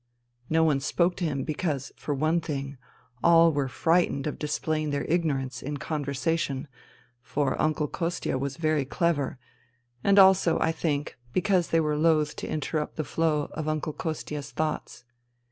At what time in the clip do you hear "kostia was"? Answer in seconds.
7.87-8.57